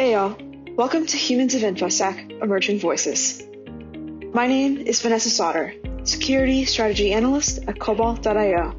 [0.00, 0.34] Hey y'all,
[0.76, 3.46] welcome to Humans of InfoSec Emerging Voices.
[4.32, 8.74] My name is Vanessa Sauter, Security Strategy Analyst at Cobalt.io.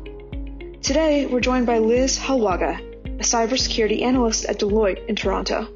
[0.82, 5.68] Today, we're joined by Liz Jaluague, a cybersecurity analyst at Deloitte in Toronto.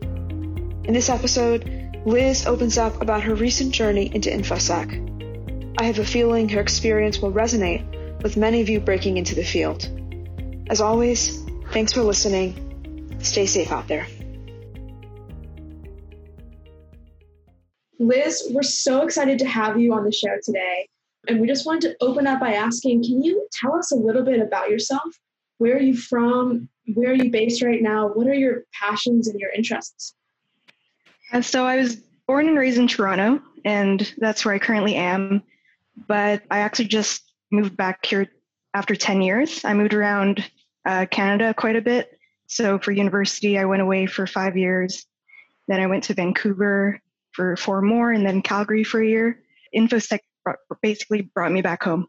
[0.83, 5.75] In this episode, Liz opens up about her recent journey into InfoSec.
[5.79, 9.43] I have a feeling her experience will resonate with many of you breaking into the
[9.43, 9.87] field.
[10.71, 11.39] As always,
[11.69, 13.19] thanks for listening.
[13.19, 14.07] Stay safe out there.
[17.99, 20.87] Liz, we're so excited to have you on the show today.
[21.27, 24.23] And we just wanted to open up by asking can you tell us a little
[24.23, 25.03] bit about yourself?
[25.57, 26.69] Where are you from?
[26.93, 28.09] Where are you based right now?
[28.09, 30.13] What are your passions and your interests?
[31.41, 31.95] So I was
[32.27, 35.41] born and raised in Toronto, and that's where I currently am.
[36.07, 38.27] But I actually just moved back here
[38.73, 39.63] after 10 years.
[39.65, 40.45] I moved around
[40.85, 42.19] uh, Canada quite a bit.
[42.47, 45.05] So for university, I went away for five years.
[45.67, 47.01] Then I went to Vancouver
[47.35, 49.41] for four more, and then Calgary for a year.
[49.75, 50.19] InfoSec
[50.81, 52.07] basically brought me back home.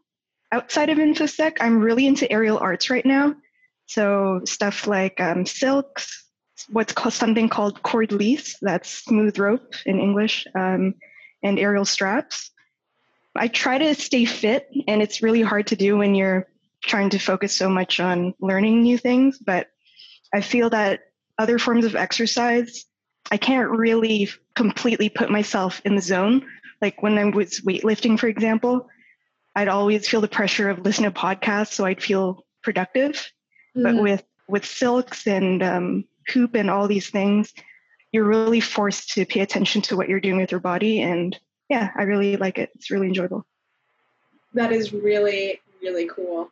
[0.51, 3.35] Outside of InfoSec, I'm really into aerial arts right now.
[3.87, 6.25] So stuff like um, silks,
[6.69, 10.95] what's called something called cord corde lisse, that's smooth rope in English, um,
[11.43, 12.51] and aerial straps.
[13.35, 16.47] I try to stay fit, and it's really hard to do when you're
[16.83, 19.37] trying to focus so much on learning new things.
[19.37, 19.67] But
[20.33, 21.01] I feel that
[21.37, 22.85] other forms of exercise,
[23.31, 26.45] I can't really completely put myself in the zone.
[26.81, 28.87] Like when I was weightlifting, for example,
[29.55, 33.13] I'd always feel the pressure of listening to podcasts, so I'd feel productive.
[33.75, 33.83] Mm-hmm.
[33.83, 37.53] But with with silks and um, hoop and all these things,
[38.11, 41.01] you're really forced to pay attention to what you're doing with your body.
[41.01, 41.37] And
[41.69, 42.69] yeah, I really like it.
[42.75, 43.45] It's really enjoyable.
[44.53, 46.49] That is really, really cool.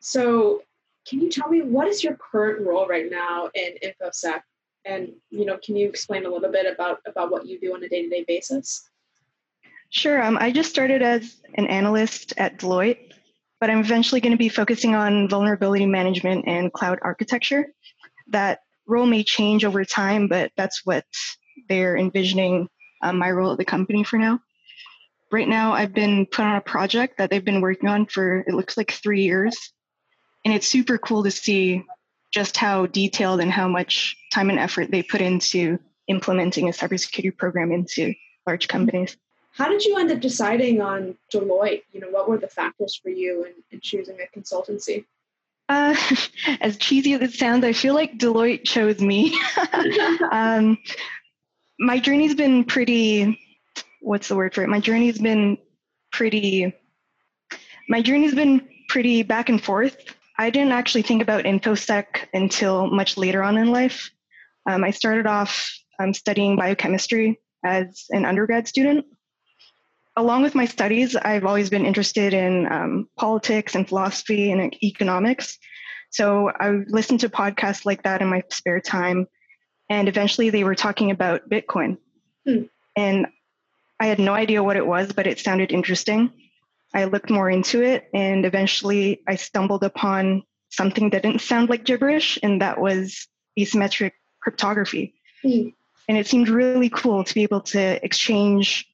[0.00, 0.62] So,
[1.06, 4.40] can you tell me what is your current role right now in InfoSec?
[4.84, 7.82] And you know, can you explain a little bit about about what you do on
[7.82, 8.88] a day to day basis?
[9.90, 10.22] Sure.
[10.22, 13.12] Um, I just started as an analyst at Deloitte,
[13.58, 17.72] but I'm eventually going to be focusing on vulnerability management and cloud architecture.
[18.28, 21.04] That role may change over time, but that's what
[21.68, 22.68] they're envisioning
[23.02, 24.40] um, my role at the company for now.
[25.30, 28.54] Right now, I've been put on a project that they've been working on for it
[28.54, 29.72] looks like three years,
[30.44, 31.84] and it's super cool to see
[32.30, 35.78] just how detailed and how much time and effort they put into
[36.08, 38.14] implementing a cybersecurity program into
[38.46, 39.16] large companies.
[39.52, 41.82] How did you end up deciding on Deloitte?
[41.92, 45.04] You know, what were the factors for you in, in choosing a consultancy?
[45.68, 45.94] Uh,
[46.60, 49.38] as cheesy as it sounds, I feel like Deloitte chose me.
[50.32, 50.78] um,
[51.78, 53.38] my journey's been pretty,
[54.00, 54.68] what's the word for it?
[54.68, 55.58] My journey's been
[56.12, 56.74] pretty,
[57.88, 59.96] my journey's been pretty back and forth.
[60.38, 64.10] I didn't actually think about InfoSec until much later on in life.
[64.68, 65.68] Um, I started off
[65.98, 69.04] um, studying biochemistry as an undergrad student.
[70.16, 75.58] Along with my studies, I've always been interested in um, politics and philosophy and economics.
[76.10, 79.26] So I listened to podcasts like that in my spare time.
[79.90, 81.98] And eventually they were talking about Bitcoin.
[82.46, 82.62] Hmm.
[82.96, 83.26] And
[84.00, 86.32] I had no idea what it was, but it sounded interesting.
[86.94, 91.84] I looked more into it, and eventually I stumbled upon something that didn't sound like
[91.84, 93.26] gibberish, and that was
[93.58, 95.14] asymmetric cryptography.
[95.44, 95.74] Mm.
[96.08, 98.86] And it seemed really cool to be able to exchange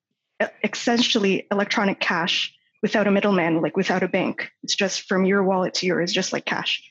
[0.64, 4.50] essentially electronic cash without a middleman, like without a bank.
[4.62, 6.82] It's just from your wallet to yours, just like cash.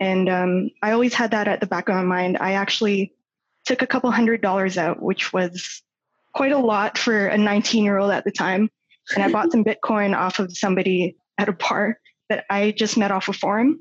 [0.00, 2.36] And um, I always had that at the back of my mind.
[2.40, 3.14] I actually
[3.64, 5.82] took a couple hundred dollars out, which was
[6.34, 8.70] quite a lot for a 19 year old at the time
[9.14, 11.98] and I bought some Bitcoin off of somebody at a bar
[12.28, 13.80] that I just met off a forum.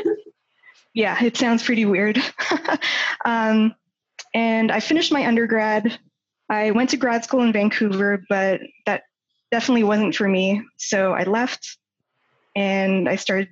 [0.94, 2.18] yeah, it sounds pretty weird.
[3.24, 3.74] um,
[4.34, 5.98] and I finished my undergrad.
[6.48, 9.02] I went to grad school in Vancouver, but that
[9.50, 10.62] definitely wasn't for me.
[10.76, 11.78] So I left
[12.56, 13.48] and I started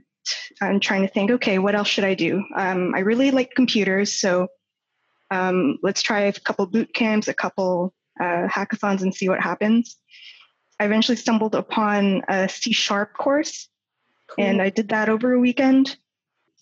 [0.61, 2.43] I'm trying to think, okay, what else should I do?
[2.57, 4.49] Um, I really like computers, so
[5.31, 9.99] um, let's try a couple boot camps, a couple uh, hackathons, and see what happens.
[10.79, 13.69] I eventually stumbled upon a C sharp course,
[14.29, 14.45] cool.
[14.45, 15.97] and I did that over a weekend,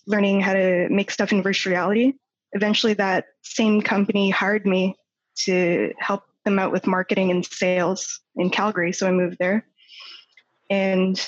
[0.07, 2.13] learning how to make stuff in virtual reality.
[2.53, 4.95] Eventually, that same company hired me
[5.43, 9.67] to help them out with marketing and sales in Calgary, so I moved there.
[10.69, 11.19] And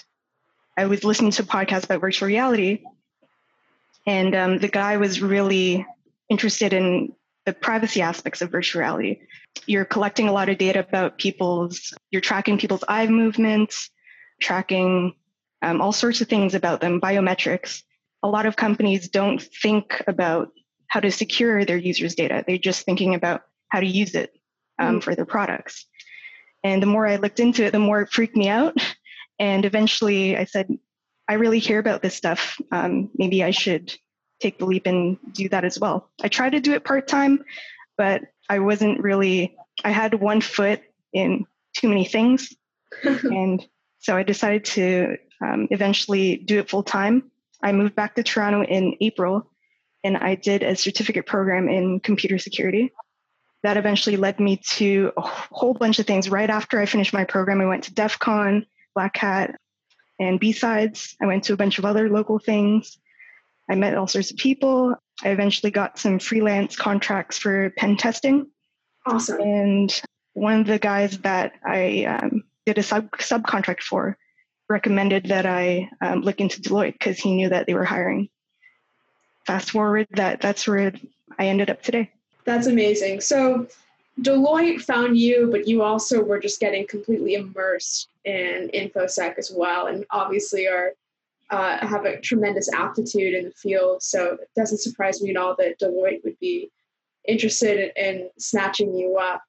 [0.78, 2.84] I was listening to podcasts about virtual reality,
[4.06, 5.86] and um, the guy was really
[6.30, 7.14] interested in
[7.48, 9.22] the privacy aspects of virtual reality.
[9.68, 13.90] You're collecting a lot of data about people's, you're tracking people's eye movements,
[14.42, 15.16] tracking
[15.62, 17.84] um, all sorts of things about them, biometrics.
[18.22, 20.50] A lot of companies don't think about
[20.88, 22.44] how to secure their users' data.
[22.46, 24.34] They're just thinking about how to use it
[24.78, 25.00] um, mm-hmm.
[25.00, 25.86] for their products.
[26.66, 28.76] And the more I looked into it, the more it freaked me out.
[29.40, 30.68] And eventually I said,
[31.30, 32.60] I really care about this stuff.
[32.74, 33.96] Um, maybe I should
[34.40, 36.10] take the leap and do that as well.
[36.22, 37.44] I tried to do it part time,
[37.98, 40.82] but I wasn't really, I had one foot
[41.14, 41.46] in
[41.76, 42.56] too many things.
[43.04, 43.66] and
[44.00, 47.32] so I decided to um, eventually do it full time.
[47.62, 49.50] I moved back to Toronto in April
[50.04, 52.92] and I did a certificate program in computer security
[53.64, 56.30] that eventually led me to a whole bunch of things.
[56.30, 59.60] Right after I finished my program, I went to DEF CON, Black Hat,
[60.20, 61.16] and B-Sides.
[61.22, 62.98] I went to a bunch of other local things.
[63.70, 64.96] I met all sorts of people.
[65.24, 68.48] I eventually got some freelance contracts for pen testing.
[69.06, 69.42] Awesome.
[69.42, 70.02] And
[70.34, 74.18] one of the guys that I um, did a sub subcontract for
[74.70, 78.30] recommended that I um, look into Deloitte because he knew that they were hiring.
[79.46, 80.94] Fast forward, that that's where
[81.40, 82.12] I ended up today.
[82.44, 83.22] That's amazing.
[83.22, 83.68] So
[84.22, 89.88] Deloitte found you, but you also were just getting completely immersed in infosec as well,
[89.88, 90.94] and obviously are
[91.50, 94.04] uh, have a tremendous aptitude in the field.
[94.04, 96.72] So it doesn't surprise me at all that Deloitte would be
[97.28, 99.42] interested in, in snatching you up.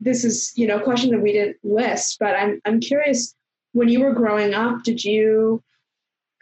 [0.00, 3.34] This is, you know, a question that we didn't list, but I'm I'm curious.
[3.72, 5.62] When you were growing up, did you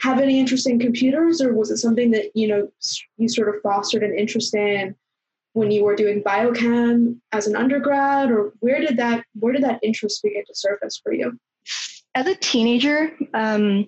[0.01, 2.69] have any interest in computers, or was it something that you know
[3.17, 4.95] you sort of fostered an interest in?
[5.55, 9.81] when you were doing biochem as an undergrad or where did that where did that
[9.83, 11.39] interest begin to surface for you
[12.15, 13.87] as a teenager um,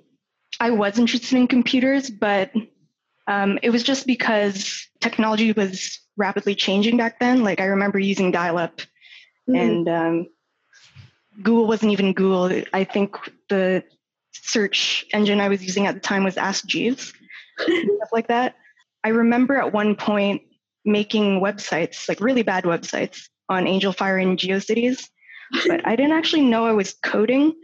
[0.61, 2.51] i was interested in computers but
[3.27, 8.31] um, it was just because technology was rapidly changing back then like i remember using
[8.31, 8.81] dial-up
[9.49, 9.57] mm-hmm.
[9.57, 10.27] and um,
[11.43, 13.17] google wasn't even google i think
[13.49, 13.83] the
[14.33, 17.13] search engine i was using at the time was ask jeeves
[17.59, 18.57] stuff like that
[19.05, 20.43] i remember at one point
[20.85, 25.09] making websites, like really bad websites on Angelfire and GeoCities.
[25.67, 27.55] But I didn't actually know I was coding.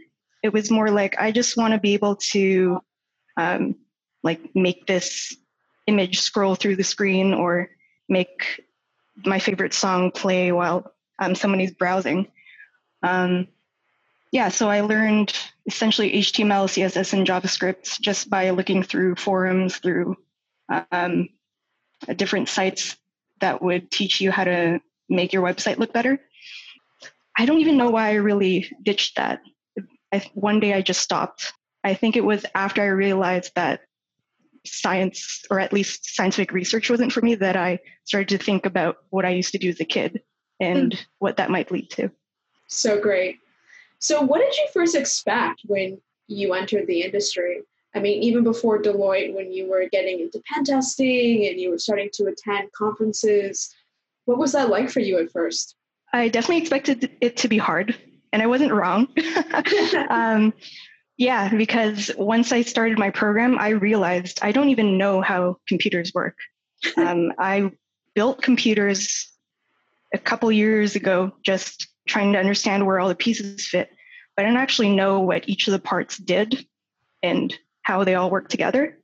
[0.43, 2.81] It was more like I just want to be able to
[3.37, 3.75] um,
[4.23, 5.35] like make this
[5.87, 7.69] image scroll through the screen or
[8.09, 8.63] make
[9.25, 12.27] my favorite song play while um, somebody's browsing.
[13.03, 13.47] Um,
[14.31, 15.33] yeah, so I learned
[15.65, 20.15] essentially HTML, CSS, and JavaScript just by looking through forums, through
[20.91, 21.29] um,
[22.15, 22.95] different sites
[23.41, 24.79] that would teach you how to
[25.09, 26.19] make your website look better.
[27.37, 29.41] I don't even know why I really ditched that.
[30.11, 31.53] I, one day I just stopped.
[31.83, 33.81] I think it was after I realized that
[34.65, 38.97] science, or at least scientific research, wasn't for me that I started to think about
[39.09, 40.21] what I used to do as a kid
[40.59, 40.99] and mm.
[41.19, 42.11] what that might lead to.
[42.67, 43.39] So great.
[43.99, 47.61] So, what did you first expect when you entered the industry?
[47.93, 51.77] I mean, even before Deloitte, when you were getting into pen testing and you were
[51.77, 53.73] starting to attend conferences,
[54.25, 55.75] what was that like for you at first?
[56.13, 57.95] I definitely expected it to be hard,
[58.31, 59.07] and I wasn't wrong.
[60.09, 60.53] um,
[61.17, 66.13] yeah, because once I started my program, I realized I don't even know how computers
[66.13, 66.37] work.
[66.97, 67.69] Um, I
[68.15, 69.31] built computers
[70.15, 73.91] a couple years ago, just trying to understand where all the pieces fit,
[74.35, 76.65] but I don't actually know what each of the parts did
[77.21, 78.97] and how they all work together.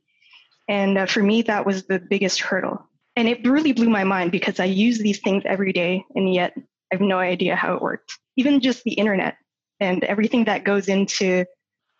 [0.68, 2.84] And uh, for me, that was the biggest hurdle.
[3.16, 6.56] And it really blew my mind because I use these things every day, and yet
[6.92, 8.12] I have no idea how it worked.
[8.36, 9.38] Even just the internet
[9.80, 11.46] and everything that goes into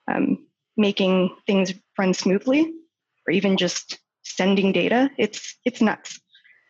[0.10, 2.74] um, making things run smoothly,
[3.28, 6.20] or even just sending data, it's it's nuts.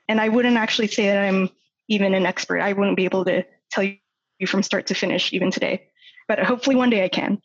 [0.07, 1.49] And I wouldn't actually say that I'm
[1.89, 2.61] even an expert.
[2.61, 5.87] I wouldn't be able to tell you from start to finish even today,
[6.27, 7.39] but hopefully one day I can.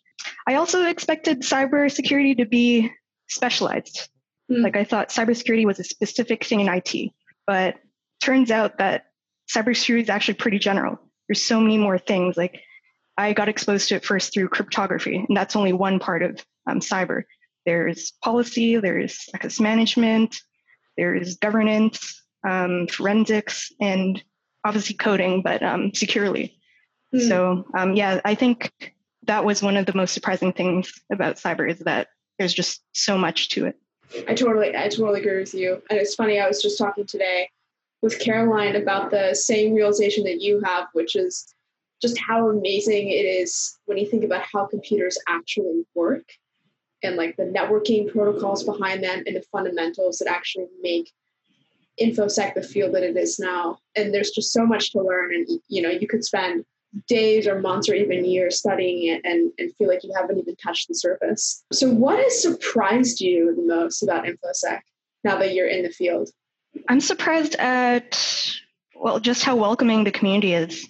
[0.47, 2.91] I also expected cybersecurity to be
[3.29, 4.09] specialized.
[4.51, 4.63] Mm.
[4.63, 7.13] Like I thought cybersecurity was a specific thing in IT,
[7.47, 7.77] but
[8.23, 9.07] turns out that
[9.55, 10.99] cybersecurity is actually pretty general.
[11.29, 12.37] There's so many more things.
[12.37, 12.61] Like
[13.17, 16.81] I got exposed to it first through cryptography, and that's only one part of um,
[16.81, 17.25] cyber.
[17.67, 20.41] There's policy, there's access management,
[20.97, 24.23] there's governance, um, forensics, and
[24.65, 26.59] obviously coding, but um, securely.
[27.15, 27.29] Mm.
[27.29, 28.95] So um, yeah, I think
[29.27, 33.17] that was one of the most surprising things about cyber is that there's just so
[33.17, 33.77] much to it.
[34.29, 35.81] I totally, I totally agree with you.
[35.89, 37.49] And it's funny, I was just talking today
[38.03, 41.55] with Caroline about the same realization that you have, which is
[42.01, 46.25] just how amazing it is when you think about how computers actually work
[47.05, 51.13] and like the networking protocols behind them and the fundamentals that actually make
[52.01, 55.47] infosec the field that it is now and there's just so much to learn and
[55.69, 56.65] you know you could spend
[57.09, 60.55] days or months or even years studying it and, and feel like you haven't even
[60.57, 61.65] touched the surface.
[61.73, 64.81] So, what has surprised you the most about InfoSec
[65.25, 66.31] now that you're in the field?
[66.89, 68.19] I'm surprised at
[68.95, 70.89] well, just how welcoming the community is.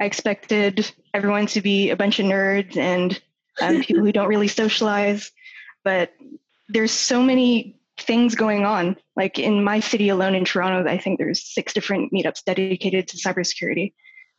[0.00, 3.20] I expected everyone to be a bunch of nerds and
[3.60, 5.30] um, people who don't really socialize,
[5.84, 6.12] but
[6.68, 8.96] there's so many things going on.
[9.16, 13.16] Like in my city alone in Toronto, I think there's six different meetups dedicated to
[13.16, 13.92] cybersecurity.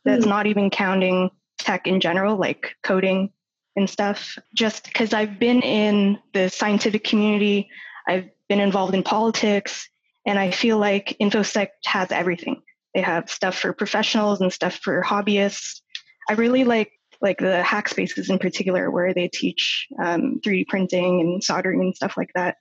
[0.04, 0.28] That's mm.
[0.28, 3.30] not even counting tech in general, like coding
[3.76, 4.36] and stuff.
[4.54, 7.70] Just because I've been in the scientific community,
[8.06, 9.88] I've been involved in politics,
[10.26, 12.62] and I feel like InfoSec has everything.
[12.94, 15.80] They have stuff for professionals and stuff for hobbyists.
[16.28, 21.20] I really like like the hack spaces in particular, where they teach um, 3D printing
[21.20, 22.56] and soldering and stuff like that.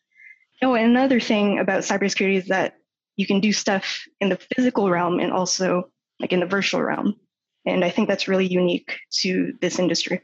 [0.62, 2.75] Oh, and another thing about cybersecurity is that
[3.15, 5.89] you can do stuff in the physical realm and also
[6.20, 7.15] like in the virtual realm.
[7.65, 10.22] And I think that's really unique to this industry.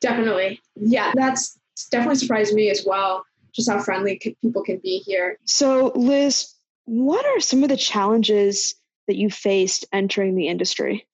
[0.00, 0.60] Definitely.
[0.76, 1.58] Yeah, that's
[1.90, 5.38] definitely surprised me as well, just how friendly people can be here.
[5.44, 6.55] So, Liz,
[6.86, 8.74] what are some of the challenges
[9.06, 11.06] that you faced entering the industry?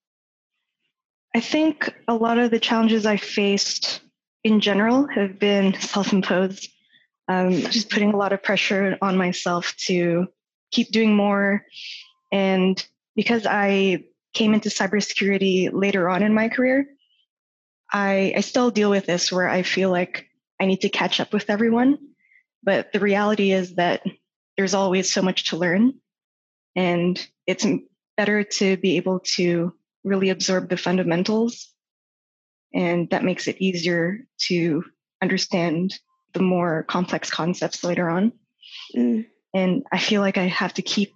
[1.35, 4.01] I think a lot of the challenges I faced
[4.45, 6.69] in general have been self imposed.
[7.29, 10.27] Um, just putting a lot of pressure on myself to
[10.71, 11.65] keep doing more.
[12.31, 16.87] And because I came into cybersecurity later on in my career,
[17.91, 20.27] I, I still deal with this where I feel like
[20.61, 21.99] I need to catch up with everyone.
[22.63, 24.03] But the reality is that
[24.57, 25.95] there's always so much to learn.
[26.77, 27.67] And it's
[28.17, 31.73] better to be able to really absorb the fundamentals.
[32.75, 34.85] And that makes it easier to
[35.23, 35.95] understand
[36.33, 38.33] the more complex concepts later on.
[38.97, 39.27] Mm.
[39.55, 41.13] And I feel like I have to keep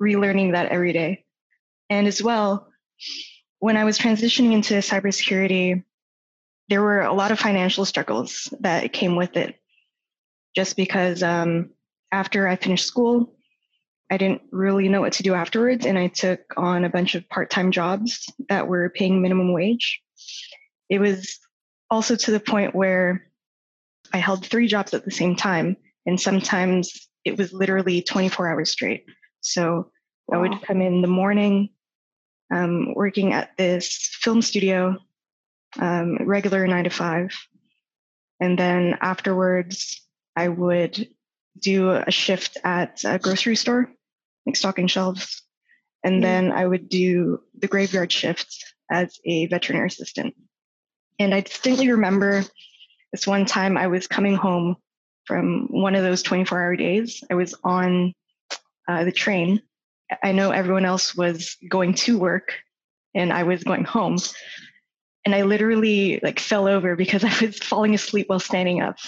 [0.00, 1.24] relearning that every day.
[1.88, 2.68] And as well,
[3.58, 5.82] when I was transitioning into cybersecurity,
[6.68, 9.56] there were a lot of financial struggles that came with it.
[10.54, 11.70] Just because um,
[12.12, 13.34] after I finished school,
[14.10, 17.28] I didn't really know what to do afterwards, and I took on a bunch of
[17.28, 20.00] part time jobs that were paying minimum wage.
[20.88, 21.38] It was
[21.90, 23.26] also to the point where
[24.12, 25.76] I held three jobs at the same time,
[26.06, 29.04] and sometimes it was literally 24 hours straight.
[29.40, 29.90] So
[30.26, 30.38] wow.
[30.38, 31.70] I would come in the morning,
[32.52, 34.96] um, working at this film studio,
[35.78, 37.30] um, regular nine to five.
[38.40, 41.08] And then afterwards, I would
[41.60, 43.90] do a shift at a grocery store,
[44.46, 45.42] like stocking shelves.
[46.02, 50.34] And mm then I would do the graveyard shift as a veterinary assistant.
[51.18, 52.44] And I distinctly remember
[53.12, 54.76] this one time I was coming home
[55.26, 57.22] from one of those 24 hour days.
[57.30, 58.14] I was on
[58.88, 59.60] uh, the train
[60.22, 62.54] I know everyone else was going to work
[63.14, 64.18] and I was going home.
[65.24, 68.98] And I literally like fell over because I was falling asleep while standing up.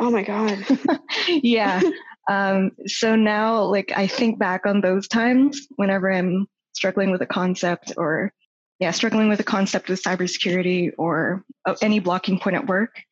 [0.00, 0.64] Oh my God.
[1.28, 1.80] yeah.
[2.28, 7.26] Um, so now, like, I think back on those times whenever I'm struggling with a
[7.26, 8.32] concept or,
[8.78, 13.02] yeah, struggling with a concept with cybersecurity or uh, any blocking point at work.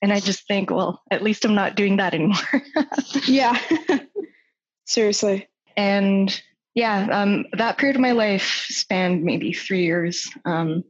[0.00, 2.62] And I just think, well, at least I'm not doing that anymore.
[3.26, 3.58] yeah.
[4.86, 5.48] Seriously.
[5.76, 6.40] And
[6.74, 10.28] yeah, um, that period of my life spanned maybe three years.
[10.44, 10.84] Um,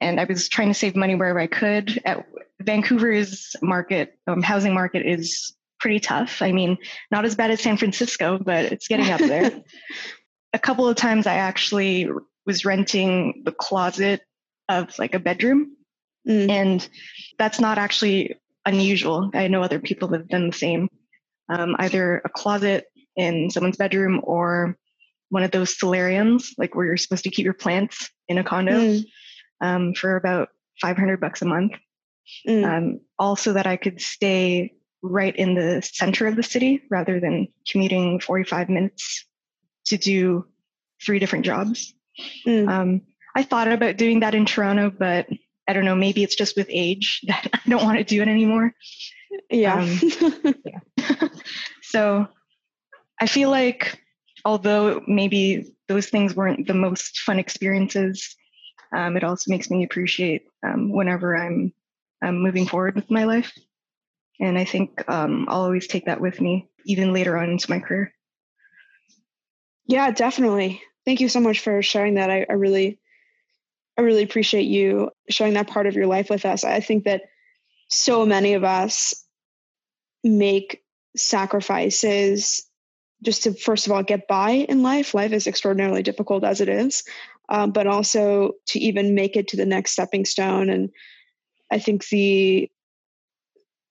[0.00, 2.00] and I was trying to save money wherever I could.
[2.04, 2.26] At
[2.60, 6.42] Vancouver's market, um, housing market is pretty tough.
[6.42, 6.76] I mean,
[7.10, 9.62] not as bad as San Francisco, but it's getting up there.
[10.52, 12.08] a couple of times I actually
[12.46, 14.22] was renting the closet
[14.68, 15.76] of like a bedroom.
[16.26, 16.50] Mm.
[16.50, 16.88] And
[17.38, 18.36] that's not actually
[18.66, 19.30] unusual.
[19.34, 20.88] I know other people have done the same.
[21.48, 22.86] Um, either a closet
[23.16, 24.76] in someone's bedroom or
[25.30, 28.72] one of those solariums, like where you're supposed to keep your plants in a condo
[28.72, 29.04] mm.
[29.60, 30.48] Um, for about
[30.80, 31.72] 500 bucks a month.
[32.46, 32.64] Mm.
[32.64, 37.48] Um, also, that I could stay right in the center of the city rather than
[37.70, 39.24] commuting 45 minutes
[39.86, 40.46] to do
[41.04, 41.94] three different jobs.
[42.46, 42.68] Mm.
[42.68, 43.02] Um,
[43.34, 45.28] I thought about doing that in Toronto, but
[45.68, 48.28] I don't know, maybe it's just with age that I don't want to do it
[48.28, 48.74] anymore.
[49.50, 49.80] Yeah.
[49.80, 51.28] Um, yeah.
[51.82, 52.28] so
[53.20, 54.00] I feel like
[54.44, 58.36] although maybe those things weren't the most fun experiences,
[58.92, 61.72] um, it also makes me appreciate um, whenever I'm,
[62.22, 63.52] I'm moving forward with my life.
[64.40, 67.80] And I think um, I'll always take that with me, even later on into my
[67.80, 68.12] career.
[69.86, 70.80] Yeah, definitely.
[71.04, 72.30] Thank you so much for sharing that.
[72.30, 72.98] I, I really,
[73.96, 76.62] I really appreciate you sharing that part of your life with us.
[76.62, 77.22] I think that
[77.88, 79.24] so many of us
[80.22, 80.82] make
[81.16, 82.64] sacrifices
[83.22, 86.68] just to first of all get by in life life is extraordinarily difficult as it
[86.68, 87.02] is
[87.48, 90.90] um, but also to even make it to the next stepping stone and
[91.70, 92.70] i think the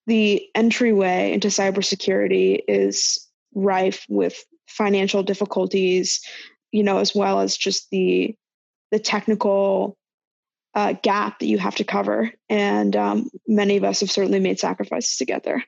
[0.05, 6.21] the entryway into cybersecurity is rife with financial difficulties
[6.71, 8.35] you know, as well as just the
[8.91, 9.97] the technical
[10.73, 12.31] uh, gap that you have to cover.
[12.49, 15.63] And um, many of us have certainly made sacrifices to get there.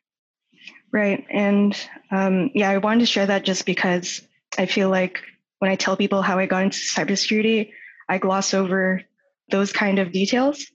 [0.92, 1.26] Right.
[1.30, 1.76] And
[2.12, 4.22] um, yeah, I wanted to share that just because
[4.58, 5.22] I feel like
[5.60, 7.72] when I tell people how I got into cybersecurity,
[8.10, 9.02] I gloss over
[9.50, 10.66] those kind of details.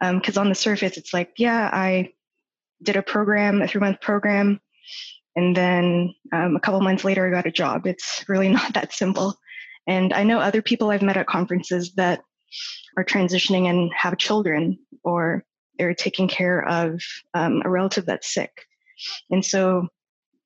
[0.00, 2.12] Because um, on the surface, it's like, yeah, I
[2.82, 4.60] did a program, a three month program,
[5.36, 7.86] and then um, a couple months later, I got a job.
[7.86, 9.34] It's really not that simple.
[9.86, 12.22] And I know other people I've met at conferences that
[12.96, 15.44] are transitioning and have children, or
[15.78, 17.02] they're taking care of
[17.34, 18.50] um, a relative that's sick.
[19.30, 19.88] And so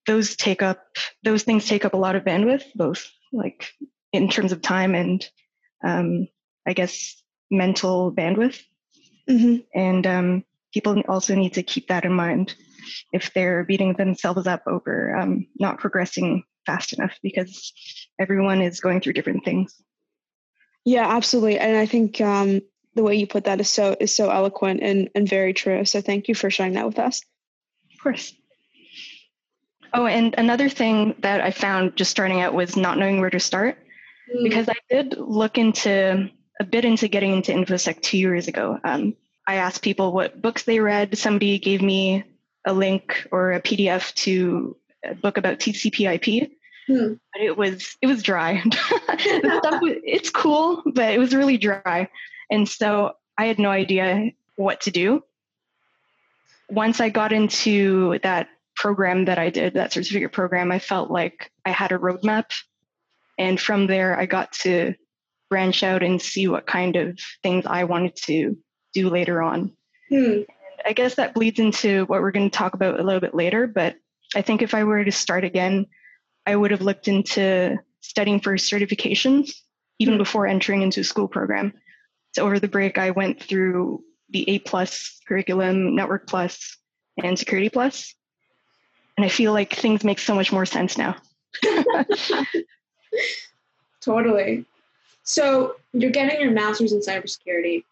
[0.07, 0.83] those take up,
[1.23, 3.73] those things take up a lot of bandwidth, both like
[4.13, 5.25] in terms of time and
[5.83, 6.29] um,
[6.67, 8.61] I guess mental bandwidth.
[9.29, 9.57] Mm-hmm.
[9.75, 12.55] And um, people also need to keep that in mind
[13.13, 17.73] if they're beating themselves up over um, not progressing fast enough because
[18.19, 19.83] everyone is going through different things.
[20.85, 21.59] Yeah, absolutely.
[21.59, 22.61] And I think um,
[22.95, 25.85] the way you put that is so is so eloquent and, and very true.
[25.85, 27.23] So thank you for sharing that with us.
[27.95, 28.35] Of course.
[29.93, 33.41] Oh, and another thing that I found just starting out was not knowing where to
[33.41, 33.79] start
[34.35, 34.43] mm.
[34.43, 38.79] because I did look into a bit into getting into InfoSec two years ago.
[38.85, 39.15] Um,
[39.47, 41.17] I asked people what books they read.
[41.17, 42.25] Somebody gave me
[42.67, 46.51] a link or a PDF to a book about TCP/IP,
[46.87, 47.15] hmm.
[47.33, 48.63] but it was it was dry.
[48.65, 52.09] the stuff was, it's cool, but it was really dry,
[52.51, 55.25] and so I had no idea what to do.
[56.69, 61.51] Once I got into that program that I did, that certificate program, I felt like
[61.65, 62.53] I had a roadmap.
[63.41, 64.95] And from there, I got to
[65.49, 68.55] branch out and see what kind of things I wanted to
[68.93, 69.73] do later on.
[70.11, 70.43] Hmm.
[70.85, 73.67] I guess that bleeds into what we're going to talk about a little bit later.
[73.67, 73.97] But
[74.37, 75.87] I think if I were to start again,
[76.45, 79.53] I would have looked into studying for certifications
[79.99, 80.19] even hmm.
[80.19, 81.73] before entering into a school program.
[82.33, 86.77] So over the break, I went through the A plus curriculum, Network Plus,
[87.23, 91.17] and Security And I feel like things make so much more sense now.
[94.01, 94.65] totally.
[95.23, 97.85] So you're getting your master's in cybersecurity.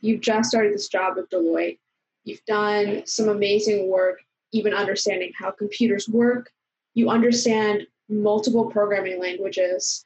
[0.00, 1.78] You've just started this job with Deloitte.
[2.24, 4.20] You've done some amazing work,
[4.52, 6.50] even understanding how computers work.
[6.94, 10.04] You understand multiple programming languages.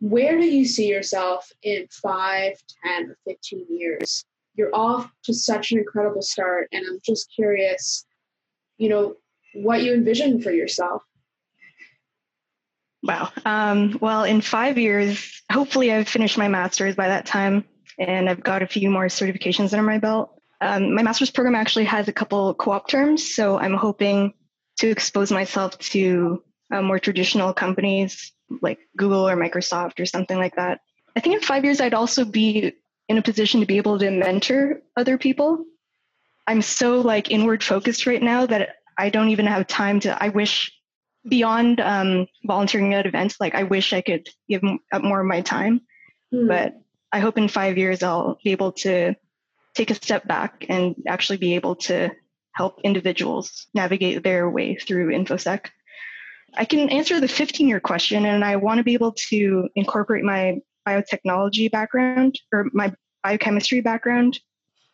[0.00, 4.24] Where do you see yourself in five, 10, or 15 years?
[4.54, 8.04] You're off to such an incredible start, and I'm just curious,
[8.78, 9.16] you know,
[9.54, 11.02] what you envision for yourself.
[13.06, 13.30] Wow.
[13.44, 17.64] Um, well, in five years, hopefully I've finished my master's by that time
[17.98, 20.32] and I've got a few more certifications under my belt.
[20.60, 24.34] Um, my master's program actually has a couple co op terms, so I'm hoping
[24.78, 26.42] to expose myself to
[26.72, 30.80] uh, more traditional companies like Google or Microsoft or something like that.
[31.14, 32.72] I think in five years, I'd also be
[33.08, 35.64] in a position to be able to mentor other people.
[36.46, 40.22] I'm so like inward focused right now that I don't even have time to.
[40.22, 40.72] I wish
[41.28, 44.62] beyond um, volunteering at events, like I wish I could give
[44.92, 45.80] up more of my time.
[46.32, 46.48] Mm.
[46.48, 46.74] But
[47.12, 49.14] I hope in five years I'll be able to
[49.74, 52.10] take a step back and actually be able to
[52.52, 55.66] help individuals navigate their way through InfoSec.
[56.54, 60.24] I can answer the 15 year question, and I want to be able to incorporate
[60.24, 64.38] my biotechnology background or my biochemistry background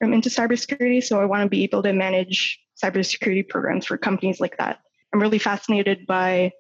[0.01, 1.03] into cybersecurity.
[1.05, 4.81] So I want to be able to manage cybersecurity programs for companies like that.
[5.13, 6.53] I'm really fascinated by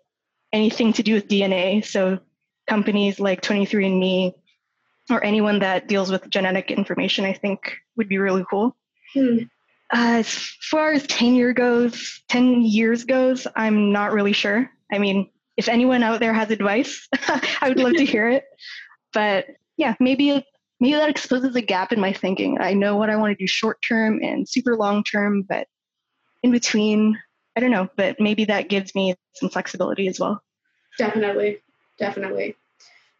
[0.52, 1.84] anything to do with DNA.
[1.84, 2.18] So
[2.68, 4.32] companies like 23andMe
[5.10, 8.76] or anyone that deals with genetic information, I think would be really cool.
[9.14, 9.38] Hmm.
[9.92, 10.32] Uh, as
[10.70, 14.70] far as 10 year goes, 10 years goes, I'm not really sure.
[14.92, 17.08] I mean, if anyone out there has advice,
[17.60, 18.44] I would love to hear it.
[19.12, 20.44] But yeah, maybe
[20.80, 22.58] maybe that exposes a gap in my thinking.
[22.60, 25.66] I know what I want to do short term and super long term, but
[26.42, 27.18] in between.
[27.56, 30.42] I don't know, but maybe that gives me some flexibility as well.
[30.98, 31.58] Definitely,
[31.98, 32.56] definitely.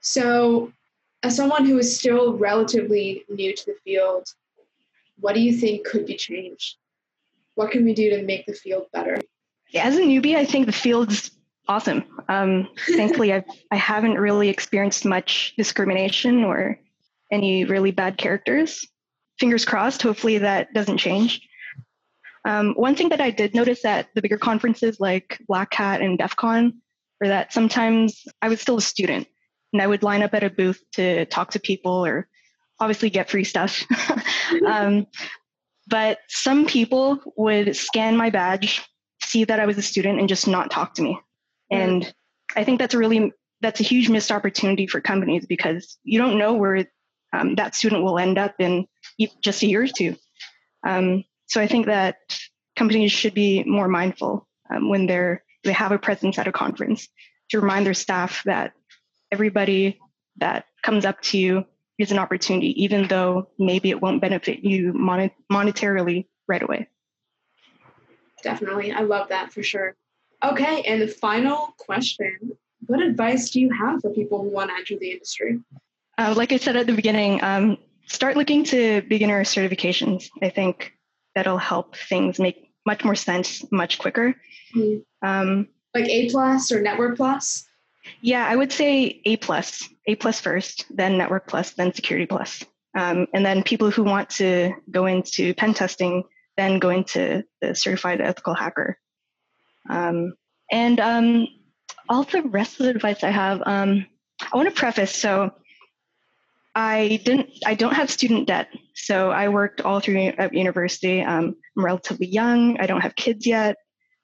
[0.00, 0.72] So,
[1.22, 4.26] as someone who is still relatively new to the field,
[5.20, 6.76] what do you think could be changed?
[7.54, 9.18] What can we do to make the field better?
[9.74, 11.30] As a newbie, I think the field's
[11.68, 12.04] awesome.
[12.28, 16.78] Um, thankfully, I've, I haven't really experienced much discrimination or
[17.30, 18.86] any really bad characters.
[19.38, 21.40] Fingers crossed, hopefully that doesn't change.
[22.44, 26.18] Um, one thing that I did notice at the bigger conferences like Black Hat and
[26.18, 26.80] DEF CON
[27.20, 29.28] were that sometimes I was still a student
[29.72, 32.28] and I would line up at a booth to talk to people or
[32.80, 33.84] obviously get free stuff.
[34.66, 35.06] um,
[35.86, 38.84] but some people would scan my badge,
[39.22, 41.18] see that I was a student, and just not talk to me.
[41.70, 42.12] And
[42.56, 46.36] I think that's a really that's a huge missed opportunity for companies because you don't
[46.36, 46.86] know where
[47.32, 48.86] um, that student will end up in
[49.40, 50.16] just a year or two.
[50.86, 52.16] Um, so I think that
[52.76, 57.08] companies should be more mindful um, when they're they have a presence at a conference
[57.50, 58.72] to remind their staff that
[59.30, 60.00] everybody
[60.38, 61.64] that comes up to you
[61.98, 66.88] is an opportunity, even though maybe it won't benefit you mon- monetarily right away.
[68.42, 68.90] Definitely.
[68.90, 69.94] I love that for sure.
[70.42, 74.76] Okay, and the final question What advice do you have for people who want to
[74.76, 75.60] enter the industry?
[76.16, 80.30] Uh, like I said at the beginning, um, start looking to beginner certifications.
[80.40, 80.94] I think
[81.34, 84.34] that'll help things make much more sense much quicker.
[84.74, 85.26] Mm-hmm.
[85.26, 87.64] Um, like A plus or Network plus?
[88.20, 92.64] Yeah, I would say A plus, A plus first, then Network plus, then Security plus.
[92.96, 96.24] Um, and then people who want to go into pen testing,
[96.56, 98.98] then go into the Certified Ethical Hacker.
[99.88, 100.34] Um,
[100.70, 101.48] and um,
[102.08, 104.06] all the rest of the advice I have, um,
[104.40, 105.14] I want to preface.
[105.14, 105.52] So
[106.74, 107.50] I didn't.
[107.64, 111.22] I don't have student debt, so I worked all through university.
[111.22, 112.78] Um, I'm relatively young.
[112.80, 113.76] I don't have kids yet,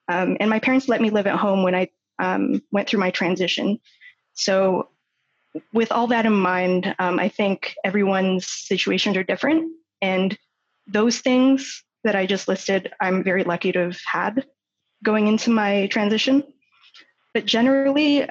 [0.08, 3.10] um, and my parents let me live at home when I um, went through my
[3.10, 3.78] transition.
[4.34, 4.88] So,
[5.72, 10.36] with all that in mind, um, I think everyone's situations are different, and
[10.86, 14.46] those things that I just listed, I'm very lucky to have had
[15.02, 16.42] going into my transition.
[17.34, 18.26] But generally,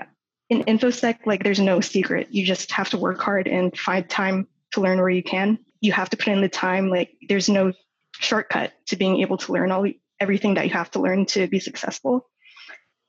[0.50, 4.47] in infosec like there's no secret you just have to work hard and find time
[4.71, 7.74] to learn where you can you have to put in the time like there's no
[8.13, 9.86] shortcut to being able to learn all
[10.20, 12.28] everything that you have to learn to be successful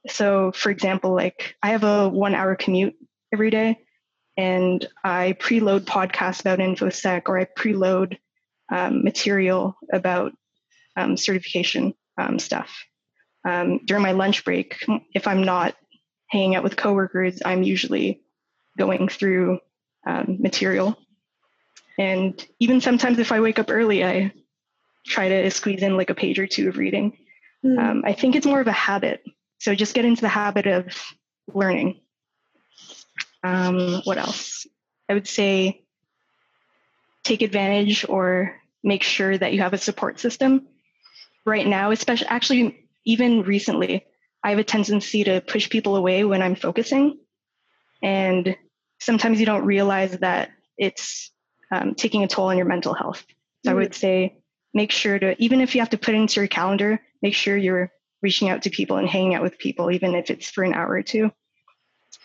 [0.09, 2.95] so for example like i have a one hour commute
[3.33, 3.79] every day
[4.37, 8.19] and i preload podcasts about infosec or i preload
[8.71, 10.33] um, material about
[10.97, 12.85] um, certification um, stuff
[13.47, 15.75] um, during my lunch break if i'm not
[16.29, 18.23] hanging out with coworkers, I'm usually
[18.77, 19.59] going through
[20.07, 20.97] um, material.
[21.99, 24.33] And even sometimes if I wake up early, I
[25.05, 27.19] try to squeeze in like a page or two of reading.
[27.65, 27.79] Mm.
[27.79, 29.23] Um, I think it's more of a habit.
[29.59, 30.87] So just get into the habit of
[31.53, 32.01] learning.
[33.43, 34.67] Um, what else?
[35.09, 35.83] I would say
[37.25, 40.69] take advantage or make sure that you have a support system.
[41.45, 44.07] Right now, especially actually even recently,
[44.45, 47.19] I have a tendency to push people away when I'm focusing.
[48.03, 48.57] And
[49.01, 51.33] sometimes you don't realize that it's
[51.71, 53.25] um, taking a toll on your mental health.
[53.65, 53.71] So mm-hmm.
[53.71, 54.39] I would say
[54.75, 57.57] make sure to, even if you have to put it into your calendar, make sure
[57.57, 57.91] you're
[58.23, 60.91] reaching out to people and hanging out with people, even if it's for an hour
[60.91, 61.31] or two.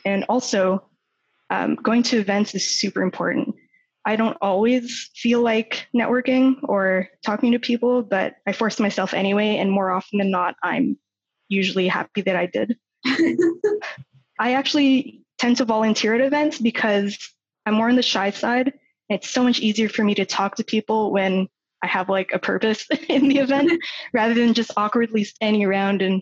[0.05, 0.83] And also,
[1.49, 3.55] um, going to events is super important.
[4.05, 9.57] I don't always feel like networking or talking to people, but I force myself anyway.
[9.57, 10.97] And more often than not, I'm
[11.47, 12.77] usually happy that I did.
[14.39, 17.17] I actually tend to volunteer at events because
[17.65, 18.73] I'm more on the shy side.
[19.09, 21.47] It's so much easier for me to talk to people when
[21.83, 23.71] I have like a purpose in the event
[24.13, 26.21] rather than just awkwardly standing around and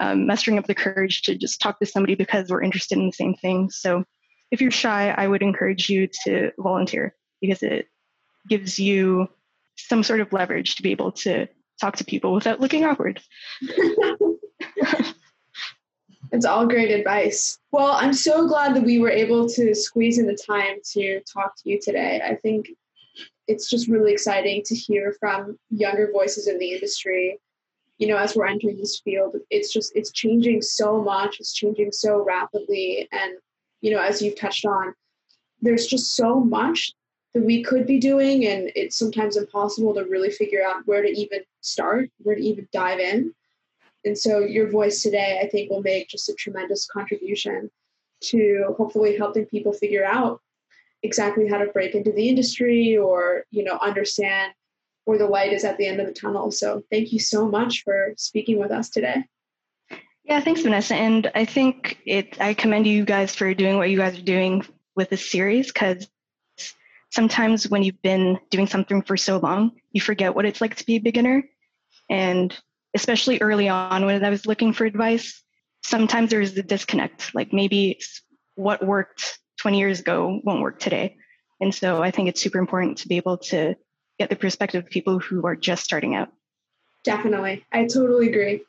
[0.00, 3.12] um, mustering up the courage to just talk to somebody because we're interested in the
[3.12, 3.68] same thing.
[3.70, 4.04] So
[4.50, 7.86] if you're shy, I would encourage you to volunteer because it
[8.48, 9.28] gives you
[9.76, 11.46] some sort of leverage to be able to
[11.80, 13.20] talk to people without looking awkward.
[16.32, 17.58] it's all great advice.
[17.72, 21.56] Well, I'm so glad that we were able to squeeze in the time to talk
[21.56, 22.20] to you today.
[22.24, 22.70] I think
[23.48, 27.38] it's just really exciting to hear from younger voices in the industry.
[27.98, 31.38] You know, as we're entering this field, it's just it's changing so much.
[31.40, 33.34] It's changing so rapidly, and
[33.80, 34.94] you know, as you've touched on,
[35.60, 36.92] there's just so much
[37.34, 41.08] that we could be doing, and it's sometimes impossible to really figure out where to
[41.08, 43.34] even start, where to even dive in.
[44.04, 47.70] And so your voice today, I think, will make just a tremendous contribution
[48.24, 50.40] to hopefully helping people figure out
[51.02, 54.52] exactly how to break into the industry or, you know, understand
[55.04, 56.50] where the light is at the end of the tunnel.
[56.50, 59.24] So thank you so much for speaking with us today.
[60.24, 60.94] Yeah, thanks, Vanessa.
[60.94, 64.64] And I think it I commend you guys for doing what you guys are doing
[64.94, 66.06] with this series because
[67.10, 70.86] sometimes when you've been doing something for so long, you forget what it's like to
[70.86, 71.48] be a beginner.
[72.08, 72.56] And
[72.94, 75.42] especially early on when I was looking for advice,
[75.84, 77.34] sometimes there's a disconnect.
[77.34, 78.00] Like maybe
[78.54, 81.16] what worked 20 years ago won't work today.
[81.60, 83.74] And so I think it's super important to be able to
[84.18, 86.30] get the perspective of people who are just starting out.
[87.04, 87.64] Definitely.
[87.72, 88.62] I totally agree.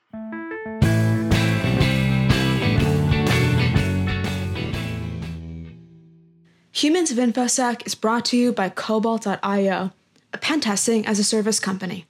[6.74, 9.92] Humans of InfoSec is brought to you by Cobalt.io,
[10.34, 12.06] a pen testing as a service company.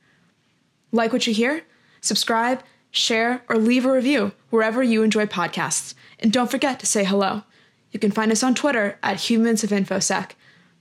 [0.92, 1.64] Like what you hear?
[2.02, 2.62] Subscribe,
[2.92, 5.94] share, or leave a review wherever you enjoy podcasts.
[6.20, 7.44] And don't forget to say hello.
[7.92, 10.32] You can find us on Twitter at Humans of InfoSec.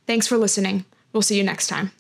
[0.07, 0.85] Thanks for listening.
[1.13, 1.93] We'll see you next time.